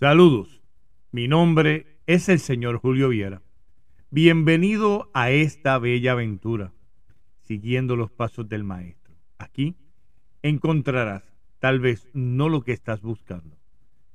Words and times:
Saludos, 0.00 0.62
mi 1.12 1.28
nombre 1.28 1.98
es 2.06 2.30
el 2.30 2.40
señor 2.40 2.78
Julio 2.78 3.10
Viera. 3.10 3.42
Bienvenido 4.10 5.10
a 5.12 5.30
esta 5.30 5.78
bella 5.78 6.12
aventura, 6.12 6.72
siguiendo 7.42 7.96
los 7.96 8.10
pasos 8.10 8.48
del 8.48 8.64
maestro. 8.64 9.14
Aquí 9.36 9.76
encontrarás 10.40 11.22
tal 11.58 11.80
vez 11.80 12.08
no 12.14 12.48
lo 12.48 12.62
que 12.62 12.72
estás 12.72 13.02
buscando, 13.02 13.58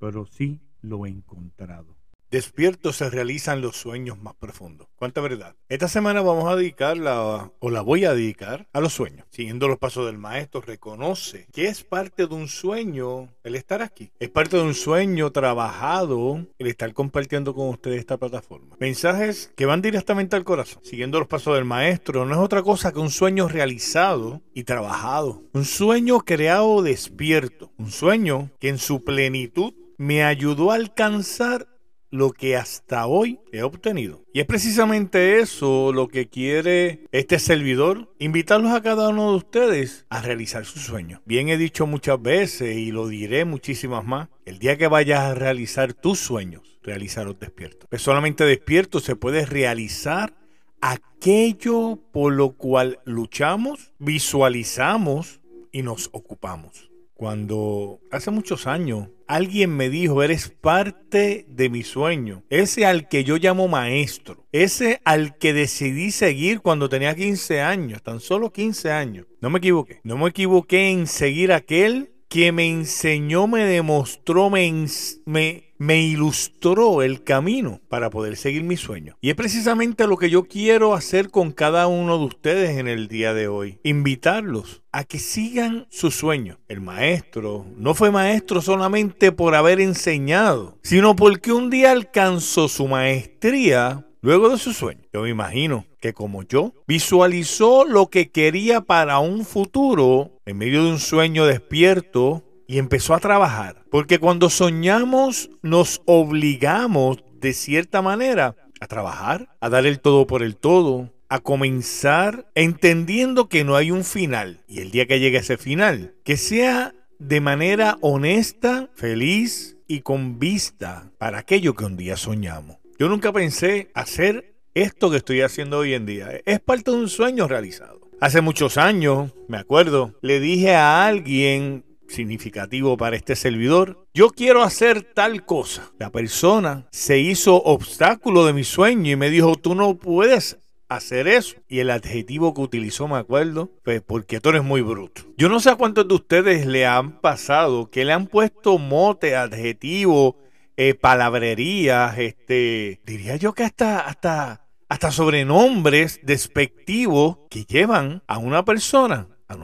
pero 0.00 0.26
sí 0.26 0.60
lo 0.82 1.06
encontrado. 1.06 1.97
Despiertos 2.30 2.96
se 2.96 3.08
realizan 3.08 3.62
los 3.62 3.76
sueños 3.76 4.20
más 4.20 4.34
profundos. 4.34 4.86
¿Cuánta 4.96 5.22
verdad? 5.22 5.56
Esta 5.70 5.88
semana 5.88 6.20
vamos 6.20 6.52
a 6.52 6.56
dedicarla, 6.56 7.50
o 7.58 7.70
la 7.70 7.80
voy 7.80 8.04
a 8.04 8.12
dedicar, 8.12 8.68
a 8.74 8.80
los 8.80 8.92
sueños. 8.92 9.26
Siguiendo 9.30 9.66
los 9.66 9.78
pasos 9.78 10.04
del 10.04 10.18
maestro, 10.18 10.60
reconoce 10.60 11.46
que 11.54 11.68
es 11.68 11.84
parte 11.84 12.26
de 12.26 12.34
un 12.34 12.48
sueño 12.48 13.30
el 13.44 13.54
estar 13.54 13.80
aquí. 13.80 14.10
Es 14.18 14.28
parte 14.28 14.58
de 14.58 14.62
un 14.62 14.74
sueño 14.74 15.32
trabajado 15.32 16.46
el 16.58 16.66
estar 16.66 16.92
compartiendo 16.92 17.54
con 17.54 17.70
ustedes 17.70 18.00
esta 18.00 18.18
plataforma. 18.18 18.76
Mensajes 18.78 19.50
que 19.56 19.64
van 19.64 19.80
directamente 19.80 20.36
al 20.36 20.44
corazón. 20.44 20.82
Siguiendo 20.84 21.18
los 21.18 21.28
pasos 21.28 21.54
del 21.54 21.64
maestro, 21.64 22.26
no 22.26 22.34
es 22.34 22.40
otra 22.40 22.62
cosa 22.62 22.92
que 22.92 22.98
un 22.98 23.10
sueño 23.10 23.48
realizado 23.48 24.42
y 24.52 24.64
trabajado. 24.64 25.44
Un 25.54 25.64
sueño 25.64 26.18
creado 26.20 26.82
despierto. 26.82 27.72
Un 27.78 27.90
sueño 27.90 28.50
que 28.60 28.68
en 28.68 28.76
su 28.76 29.02
plenitud 29.02 29.72
me 29.96 30.24
ayudó 30.24 30.72
a 30.72 30.74
alcanzar 30.74 31.77
lo 32.10 32.32
que 32.32 32.56
hasta 32.56 33.06
hoy 33.06 33.40
he 33.52 33.62
obtenido. 33.62 34.24
Y 34.32 34.40
es 34.40 34.46
precisamente 34.46 35.40
eso 35.40 35.92
lo 35.92 36.08
que 36.08 36.28
quiere 36.28 37.06
este 37.12 37.38
servidor, 37.38 38.12
invitarlos 38.18 38.72
a 38.72 38.82
cada 38.82 39.08
uno 39.10 39.30
de 39.30 39.36
ustedes 39.36 40.06
a 40.08 40.22
realizar 40.22 40.64
sus 40.64 40.82
sueños. 40.82 41.20
Bien 41.24 41.48
he 41.48 41.56
dicho 41.56 41.86
muchas 41.86 42.20
veces 42.20 42.76
y 42.76 42.90
lo 42.90 43.08
diré 43.08 43.44
muchísimas 43.44 44.04
más, 44.04 44.28
el 44.44 44.58
día 44.58 44.78
que 44.78 44.88
vayas 44.88 45.20
a 45.20 45.34
realizar 45.34 45.92
tus 45.92 46.18
sueños, 46.18 46.78
realizarlos 46.82 47.38
despiertos. 47.38 47.88
Pues 47.88 48.02
solamente 48.02 48.44
despierto 48.44 49.00
se 49.00 49.16
puede 49.16 49.44
realizar 49.44 50.34
aquello 50.80 51.98
por 52.12 52.32
lo 52.32 52.56
cual 52.56 53.00
luchamos, 53.04 53.92
visualizamos 53.98 55.40
y 55.72 55.82
nos 55.82 56.08
ocupamos. 56.12 56.87
Cuando 57.18 57.98
hace 58.12 58.30
muchos 58.30 58.68
años 58.68 59.08
alguien 59.26 59.76
me 59.76 59.90
dijo, 59.90 60.22
eres 60.22 60.50
parte 60.50 61.46
de 61.48 61.68
mi 61.68 61.82
sueño, 61.82 62.44
ese 62.48 62.86
al 62.86 63.08
que 63.08 63.24
yo 63.24 63.38
llamo 63.38 63.66
maestro, 63.66 64.46
ese 64.52 65.00
al 65.04 65.36
que 65.36 65.52
decidí 65.52 66.12
seguir 66.12 66.60
cuando 66.60 66.88
tenía 66.88 67.16
15 67.16 67.60
años, 67.60 68.04
tan 68.04 68.20
solo 68.20 68.52
15 68.52 68.92
años. 68.92 69.26
No 69.40 69.50
me 69.50 69.58
equivoqué, 69.58 69.98
no 70.04 70.16
me 70.16 70.28
equivoqué 70.28 70.90
en 70.90 71.08
seguir 71.08 71.52
aquel 71.52 72.12
que 72.28 72.52
me 72.52 72.68
enseñó, 72.68 73.48
me 73.48 73.64
demostró, 73.64 74.48
me, 74.48 74.86
me, 75.26 75.67
ilustró 75.78 77.02
el 77.02 77.22
camino 77.22 77.80
para 77.88 78.10
poder 78.10 78.36
seguir 78.36 78.62
mi 78.64 78.76
sueño. 78.76 79.16
Y 79.20 79.30
es 79.30 79.36
precisamente 79.36 80.06
lo 80.06 80.16
que 80.16 80.30
yo 80.30 80.44
quiero 80.44 80.94
hacer 80.94 81.30
con 81.30 81.52
cada 81.52 81.86
uno 81.86 82.18
de 82.18 82.24
ustedes 82.24 82.78
en 82.78 82.88
el 82.88 83.08
día 83.08 83.34
de 83.34 83.48
hoy. 83.48 83.78
Invitarlos 83.84 84.82
a 84.92 85.04
que 85.04 85.18
sigan 85.18 85.86
su 85.90 86.10
sueño. 86.10 86.58
El 86.68 86.80
maestro 86.80 87.66
no 87.76 87.94
fue 87.94 88.10
maestro 88.10 88.60
solamente 88.60 89.32
por 89.32 89.54
haber 89.54 89.80
enseñado, 89.80 90.76
sino 90.82 91.14
porque 91.14 91.52
un 91.52 91.70
día 91.70 91.92
alcanzó 91.92 92.68
su 92.68 92.88
maestría 92.88 94.04
luego 94.20 94.48
de 94.48 94.58
su 94.58 94.72
sueño. 94.72 95.02
Yo 95.12 95.22
me 95.22 95.30
imagino 95.30 95.86
que 96.00 96.12
como 96.12 96.42
yo, 96.42 96.74
visualizó 96.86 97.84
lo 97.84 98.08
que 98.08 98.30
quería 98.30 98.80
para 98.80 99.18
un 99.18 99.44
futuro 99.44 100.32
en 100.46 100.58
medio 100.58 100.84
de 100.84 100.90
un 100.92 100.98
sueño 100.98 101.46
despierto 101.46 102.44
y 102.68 102.78
empezó 102.78 103.14
a 103.14 103.18
trabajar. 103.18 103.82
Porque 103.90 104.20
cuando 104.20 104.50
soñamos 104.50 105.50
nos 105.62 106.02
obligamos 106.04 107.24
de 107.40 107.52
cierta 107.54 108.02
manera 108.02 108.54
a 108.80 108.86
trabajar, 108.86 109.48
a 109.60 109.68
dar 109.68 109.86
el 109.86 109.98
todo 109.98 110.28
por 110.28 110.44
el 110.44 110.54
todo, 110.54 111.12
a 111.28 111.40
comenzar 111.40 112.48
entendiendo 112.54 113.48
que 113.48 113.64
no 113.64 113.74
hay 113.74 113.90
un 113.90 114.04
final. 114.04 114.62
Y 114.68 114.80
el 114.80 114.92
día 114.92 115.06
que 115.06 115.18
llegue 115.18 115.38
ese 115.38 115.56
final, 115.56 116.14
que 116.24 116.36
sea 116.36 116.94
de 117.18 117.40
manera 117.40 117.98
honesta, 118.02 118.90
feliz 118.94 119.76
y 119.88 120.00
con 120.02 120.38
vista 120.38 121.10
para 121.18 121.38
aquello 121.38 121.74
que 121.74 121.84
un 121.84 121.96
día 121.96 122.16
soñamos. 122.16 122.76
Yo 122.98 123.08
nunca 123.08 123.32
pensé 123.32 123.90
hacer 123.94 124.54
esto 124.74 125.10
que 125.10 125.16
estoy 125.16 125.40
haciendo 125.40 125.78
hoy 125.78 125.94
en 125.94 126.06
día. 126.06 126.28
Es 126.44 126.60
parte 126.60 126.90
de 126.90 126.98
un 126.98 127.08
sueño 127.08 127.48
realizado. 127.48 128.10
Hace 128.20 128.40
muchos 128.40 128.76
años, 128.76 129.32
me 129.48 129.58
acuerdo, 129.58 130.14
le 130.22 130.40
dije 130.40 130.74
a 130.74 131.06
alguien 131.06 131.84
significativo 132.08 132.96
para 132.96 133.16
este 133.16 133.36
servidor, 133.36 134.06
yo 134.14 134.30
quiero 134.30 134.62
hacer 134.62 135.02
tal 135.02 135.44
cosa. 135.44 135.92
La 135.98 136.10
persona 136.10 136.86
se 136.90 137.18
hizo 137.18 137.56
obstáculo 137.62 138.46
de 138.46 138.52
mi 138.52 138.64
sueño 138.64 139.12
y 139.12 139.16
me 139.16 139.30
dijo, 139.30 139.56
tú 139.56 139.74
no 139.74 139.96
puedes 139.96 140.58
hacer 140.88 141.28
eso. 141.28 141.56
Y 141.68 141.80
el 141.80 141.90
adjetivo 141.90 142.54
que 142.54 142.62
utilizó, 142.62 143.08
me 143.08 143.16
acuerdo, 143.16 143.70
fue 143.84 144.00
porque 144.00 144.40
tú 144.40 144.50
eres 144.50 144.64
muy 144.64 144.82
bruto. 144.82 145.22
Yo 145.36 145.48
no 145.48 145.60
sé 145.60 145.70
a 145.70 145.76
cuántos 145.76 146.08
de 146.08 146.14
ustedes 146.14 146.66
le 146.66 146.86
han 146.86 147.20
pasado 147.20 147.90
que 147.90 148.04
le 148.04 148.12
han 148.12 148.26
puesto 148.26 148.78
mote, 148.78 149.36
adjetivo, 149.36 150.36
eh, 150.76 150.94
palabrerías, 150.94 152.18
este, 152.18 153.00
diría 153.04 153.36
yo 153.36 153.52
que 153.52 153.64
hasta, 153.64 154.00
hasta, 154.00 154.66
hasta 154.88 155.10
sobrenombres 155.10 156.20
despectivos 156.22 157.38
que 157.50 157.64
llevan 157.64 158.22
a 158.28 158.38
una 158.38 158.64
persona 158.64 159.26
a 159.48 159.56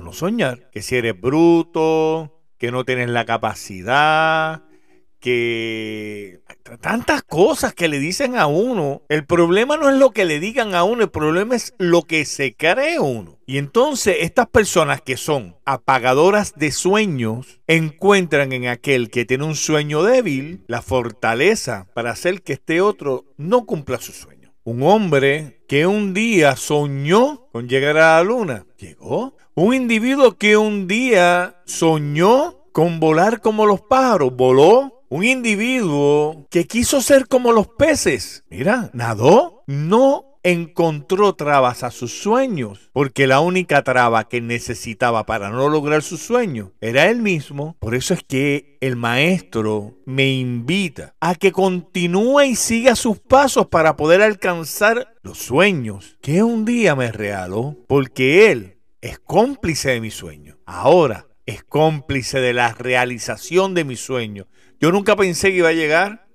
no, 0.00 0.12
soñar. 0.12 0.70
Que 0.70 0.82
si 0.82 0.96
eres 0.96 1.20
bruto, 1.20 2.32
que 2.58 2.70
no 2.70 2.84
tienes 2.84 3.08
la 3.10 3.24
capacidad, 3.24 4.62
que 5.20 6.40
tantas 6.80 7.22
cosas 7.22 7.74
que 7.74 7.88
le 7.88 7.98
dicen 7.98 8.36
a 8.36 8.46
uno. 8.46 9.02
El 9.08 9.26
problema 9.26 9.76
no 9.76 9.90
es 9.90 9.96
lo 9.96 10.12
que 10.12 10.24
le 10.24 10.40
digan 10.40 10.74
a 10.74 10.84
uno, 10.84 11.02
el 11.02 11.10
problema 11.10 11.56
es 11.56 11.74
lo 11.78 12.02
que 12.02 12.24
se 12.24 12.54
cree 12.54 13.00
uno. 13.00 13.38
Y 13.46 13.58
entonces 13.58 14.18
estas 14.20 14.46
personas 14.48 15.00
que 15.00 15.16
son 15.16 15.56
apagadoras 15.64 16.54
de 16.54 16.70
sueños 16.70 17.60
encuentran 17.66 18.52
en 18.52 18.68
aquel 18.68 19.10
que 19.10 19.24
tiene 19.24 19.44
un 19.44 19.56
sueño 19.56 20.02
débil 20.02 20.64
la 20.66 20.82
fortaleza 20.82 21.86
para 21.94 22.10
hacer 22.10 22.42
que 22.42 22.54
este 22.54 22.80
otro 22.80 23.24
no 23.36 23.66
cumpla 23.66 23.98
su 24.00 24.12
sueño. 24.12 24.35
Un 24.66 24.82
hombre 24.82 25.60
que 25.68 25.86
un 25.86 26.12
día 26.12 26.56
soñó 26.56 27.46
con 27.52 27.68
llegar 27.68 27.98
a 27.98 28.16
la 28.16 28.24
luna, 28.24 28.66
llegó. 28.76 29.36
Un 29.54 29.74
individuo 29.74 30.36
que 30.36 30.56
un 30.56 30.88
día 30.88 31.62
soñó 31.66 32.64
con 32.72 32.98
volar 32.98 33.40
como 33.40 33.64
los 33.64 33.80
pájaros, 33.82 34.34
voló 34.34 35.04
un 35.08 35.22
individuo 35.22 36.48
que 36.50 36.66
quiso 36.66 37.00
ser 37.00 37.28
como 37.28 37.52
los 37.52 37.68
peces. 37.68 38.42
Mira, 38.50 38.90
nadó, 38.92 39.62
no 39.68 40.25
encontró 40.46 41.34
trabas 41.34 41.82
a 41.82 41.90
sus 41.90 42.12
sueños, 42.20 42.88
porque 42.92 43.26
la 43.26 43.40
única 43.40 43.82
traba 43.82 44.28
que 44.28 44.40
necesitaba 44.40 45.26
para 45.26 45.50
no 45.50 45.68
lograr 45.68 46.04
su 46.04 46.16
sueño 46.16 46.72
era 46.80 47.10
él 47.10 47.20
mismo. 47.20 47.76
Por 47.80 47.96
eso 47.96 48.14
es 48.14 48.22
que 48.22 48.78
el 48.80 48.94
maestro 48.94 49.98
me 50.06 50.30
invita 50.30 51.16
a 51.20 51.34
que 51.34 51.50
continúe 51.50 52.42
y 52.42 52.54
siga 52.54 52.94
sus 52.94 53.18
pasos 53.18 53.66
para 53.66 53.96
poder 53.96 54.22
alcanzar 54.22 55.16
los 55.22 55.38
sueños 55.38 56.16
que 56.22 56.44
un 56.44 56.64
día 56.64 56.94
me 56.94 57.10
regaló, 57.10 57.76
porque 57.88 58.52
él 58.52 58.78
es 59.00 59.18
cómplice 59.18 59.90
de 59.90 60.00
mi 60.00 60.12
sueño. 60.12 60.58
Ahora 60.64 61.26
es 61.44 61.64
cómplice 61.64 62.40
de 62.40 62.52
la 62.52 62.72
realización 62.72 63.74
de 63.74 63.82
mi 63.82 63.96
sueño. 63.96 64.46
Yo 64.80 64.92
nunca 64.92 65.16
pensé 65.16 65.50
que 65.50 65.58
iba 65.58 65.70
a 65.70 65.72
llegar 65.72 66.28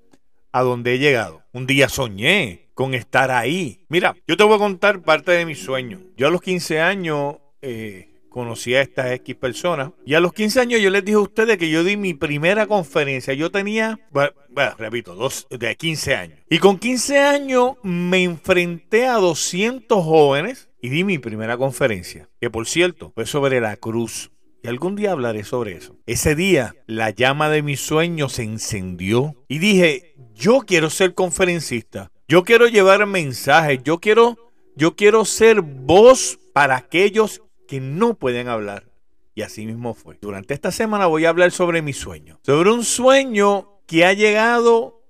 a 0.52 0.60
donde 0.60 0.94
he 0.94 0.98
llegado. 0.98 1.44
Un 1.52 1.66
día 1.66 1.88
soñé 1.88 2.61
con 2.74 2.94
estar 2.94 3.30
ahí. 3.30 3.84
Mira, 3.88 4.14
yo 4.26 4.36
te 4.36 4.44
voy 4.44 4.56
a 4.56 4.58
contar 4.58 5.02
parte 5.02 5.32
de 5.32 5.46
mi 5.46 5.54
sueño. 5.54 6.00
Yo 6.16 6.28
a 6.28 6.30
los 6.30 6.40
15 6.40 6.80
años 6.80 7.36
eh, 7.60 8.12
conocí 8.32 8.74
a 8.74 8.80
estas 8.80 9.12
X 9.12 9.36
personas. 9.36 9.92
Y 10.04 10.14
a 10.14 10.20
los 10.20 10.32
15 10.32 10.60
años 10.60 10.80
yo 10.80 10.90
les 10.90 11.04
dije 11.04 11.16
a 11.16 11.20
ustedes 11.20 11.58
que 11.58 11.70
yo 11.70 11.84
di 11.84 11.96
mi 11.96 12.14
primera 12.14 12.66
conferencia. 12.66 13.34
Yo 13.34 13.50
tenía, 13.50 14.00
bueno, 14.10 14.32
repito, 14.78 15.14
dos, 15.14 15.46
de 15.50 15.76
15 15.76 16.16
años. 16.16 16.38
Y 16.50 16.58
con 16.58 16.78
15 16.78 17.18
años 17.18 17.72
me 17.82 18.24
enfrenté 18.24 19.06
a 19.06 19.14
200 19.14 20.04
jóvenes 20.04 20.68
y 20.80 20.88
di 20.88 21.04
mi 21.04 21.18
primera 21.18 21.56
conferencia. 21.56 22.28
Que 22.40 22.50
por 22.50 22.66
cierto, 22.66 23.12
fue 23.14 23.26
sobre 23.26 23.60
la 23.60 23.76
cruz. 23.76 24.32
Y 24.64 24.68
algún 24.68 24.94
día 24.94 25.12
hablaré 25.12 25.44
sobre 25.44 25.76
eso. 25.76 25.96
Ese 26.06 26.34
día 26.34 26.74
la 26.86 27.10
llama 27.10 27.48
de 27.48 27.62
mi 27.62 27.76
sueño 27.76 28.28
se 28.28 28.44
encendió 28.44 29.34
y 29.48 29.58
dije, 29.58 30.14
yo 30.34 30.60
quiero 30.60 30.88
ser 30.88 31.14
conferencista. 31.14 32.11
Yo 32.28 32.44
quiero 32.44 32.66
llevar 32.66 33.06
mensajes. 33.06 33.82
Yo 33.84 33.98
quiero, 33.98 34.52
yo 34.76 34.96
quiero 34.96 35.24
ser 35.24 35.60
voz 35.60 36.38
para 36.52 36.76
aquellos 36.76 37.42
que 37.68 37.80
no 37.80 38.14
pueden 38.14 38.48
hablar. 38.48 38.90
Y 39.34 39.42
así 39.42 39.66
mismo 39.66 39.94
fue. 39.94 40.18
Durante 40.20 40.54
esta 40.54 40.70
semana 40.70 41.06
voy 41.06 41.24
a 41.24 41.30
hablar 41.30 41.52
sobre 41.52 41.82
mi 41.82 41.92
sueño. 41.92 42.38
Sobre 42.42 42.70
un 42.70 42.84
sueño 42.84 43.80
que 43.86 44.04
ha 44.04 44.12
llegado 44.12 45.02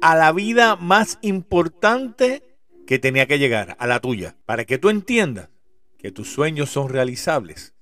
a 0.00 0.14
la 0.14 0.32
vida 0.32 0.76
más 0.76 1.18
importante 1.22 2.42
que 2.86 2.98
tenía 2.98 3.26
que 3.26 3.38
llegar, 3.38 3.76
a 3.78 3.86
la 3.86 4.00
tuya. 4.00 4.36
Para 4.46 4.64
que 4.64 4.78
tú 4.78 4.90
entiendas 4.90 5.50
que 5.98 6.12
tus 6.12 6.32
sueños 6.32 6.70
son 6.70 6.88
realizables 6.88 7.76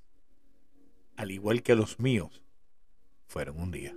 al 1.16 1.30
igual 1.30 1.62
que 1.62 1.74
los 1.74 2.00
míos, 2.00 2.42
fueron 3.26 3.60
un 3.60 3.70
día. 3.70 3.94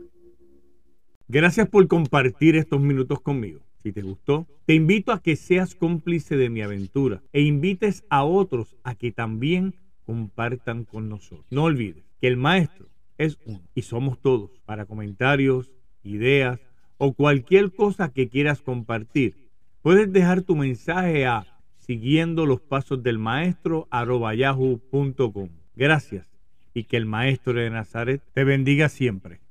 Gracias 1.28 1.68
por 1.68 1.88
compartir 1.88 2.56
estos 2.56 2.80
minutos 2.80 3.20
conmigo. 3.22 3.67
Si 3.84 3.92
te 3.92 4.02
gustó, 4.02 4.48
te 4.66 4.74
invito 4.74 5.12
a 5.12 5.22
que 5.22 5.36
seas 5.36 5.76
cómplice 5.76 6.36
de 6.36 6.50
mi 6.50 6.62
aventura 6.62 7.22
e 7.32 7.42
invites 7.42 8.04
a 8.10 8.24
otros 8.24 8.76
a 8.84 8.96
que 8.96 9.12
también 9.12 9.76
compartan 10.06 10.84
con 10.84 11.10
nosotros. 11.10 11.46
No 11.52 11.64
olvides 11.64 12.04
que 12.20 12.28
el 12.28 12.38
maestro 12.38 12.88
es 13.18 13.38
uno 13.46 13.62
y 13.76 13.84
somos 13.84 14.22
todos. 14.22 14.52
Para 14.66 14.86
comentarios, 14.86 15.72
ideas 16.04 16.60
o 16.98 17.14
cualquier 17.14 17.72
cosa 17.74 18.12
que 18.12 18.30
quieras 18.30 18.62
compartir, 18.62 19.36
puedes 19.82 20.12
dejar 20.12 20.42
tu 20.42 20.56
mensaje 20.56 21.26
a 21.26 21.46
siguiendo 21.78 22.46
los 22.46 22.60
pasos 22.60 23.02
del 23.02 23.18
maestro 23.18 23.88
yahoo.com. 23.92 25.50
Gracias 25.76 26.28
y 26.74 26.84
que 26.84 26.98
el 26.98 27.06
maestro 27.06 27.54
de 27.54 27.70
Nazaret 27.70 28.22
te 28.34 28.44
bendiga 28.44 28.90
siempre. 28.90 29.40